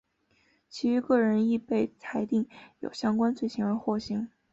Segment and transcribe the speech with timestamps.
[0.67, 2.47] 其余各人亦被裁定
[2.79, 4.27] 有相关罪行而获刑。